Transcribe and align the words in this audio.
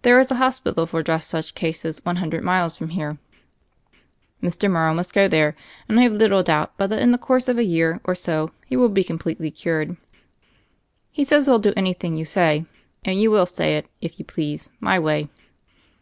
There 0.00 0.18
is 0.18 0.30
a 0.30 0.36
hospital 0.36 0.86
for 0.86 1.02
just 1.02 1.28
such 1.28 1.54
cases 1.54 2.02
one 2.02 2.16
hundred 2.16 2.42
miles 2.42 2.74
from 2.74 2.88
here. 2.88 3.18
Mr. 4.42 4.70
Mor 4.72 4.84
row 4.86 4.94
must 4.94 5.12
go 5.12 5.28
there, 5.28 5.54
and 5.90 6.00
I 6.00 6.04
have 6.04 6.12
little 6.14 6.42
doubt 6.42 6.72
but 6.78 6.86
that 6.86 7.00
in 7.02 7.10
the 7.12 7.18
course 7.18 7.48
of 7.48 7.58
a 7.58 7.64
year 7.64 8.00
or 8.04 8.14
so 8.14 8.50
he 8.64 8.78
will 8.78 8.88
be 8.88 9.04
com 9.04 9.18
pletely 9.18 9.54
cured. 9.54 9.98
He 11.10 11.22
says 11.22 11.44
he'll 11.44 11.58
do 11.58 11.74
anything 11.76 12.16
you 12.16 12.24
say; 12.24 12.64
and 13.04 13.20
you 13.20 13.30
will 13.30 13.44
say 13.44 13.76
it, 13.76 13.86
if 14.00 14.18
you 14.18 14.24
please, 14.24 14.70
my 14.80 14.98
way. 14.98 15.28